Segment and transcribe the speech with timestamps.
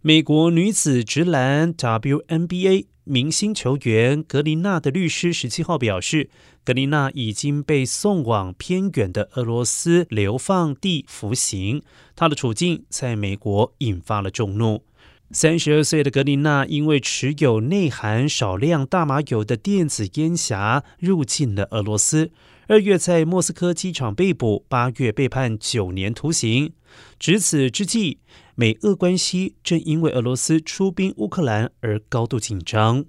[0.00, 6.30] 美国女子直男 WNBA 明星球员格林娜的律师十七号表示，
[6.64, 11.82] 格林娜已经被送往偏远的俄罗斯流放地服刑，
[12.14, 14.84] 她的处境在美国引发了众怒。
[15.30, 22.30] 三十二岁的格林纳因为持有内含少量大麻油的电子烟匣入境了俄罗斯，
[22.66, 26.72] 二月在莫斯科机场被捕，八月被判九年徒刑。
[27.18, 28.20] 值此之际，
[28.54, 33.04] 美俄关系正因为俄罗斯出兵乌克兰而高度紧张。